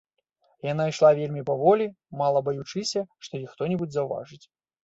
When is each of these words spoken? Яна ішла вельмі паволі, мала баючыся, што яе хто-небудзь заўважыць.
Яна 0.71 0.87
ішла 0.91 1.11
вельмі 1.19 1.43
паволі, 1.51 1.85
мала 2.21 2.43
баючыся, 2.47 3.07
што 3.27 3.31
яе 3.41 3.47
хто-небудзь 3.53 3.95
заўважыць. 4.01 4.45